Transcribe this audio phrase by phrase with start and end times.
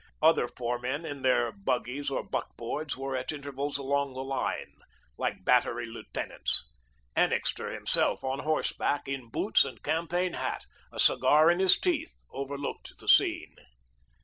[0.19, 4.77] Other foremen, in their buggies or buckboards, were at intervals along the line,
[5.15, 6.67] like battery lieutenants.
[7.15, 12.93] Annixter himself, on horseback, in boots and campaign hat, a cigar in his teeth, overlooked
[12.97, 13.55] the scene.